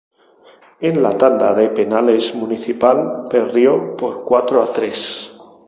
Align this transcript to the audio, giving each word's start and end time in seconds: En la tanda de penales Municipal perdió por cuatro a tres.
En 0.89 1.03
la 1.03 1.15
tanda 1.15 1.53
de 1.53 1.67
penales 1.69 2.33
Municipal 2.33 3.25
perdió 3.29 3.95
por 3.95 4.23
cuatro 4.25 4.63
a 4.63 4.65
tres. 4.65 5.37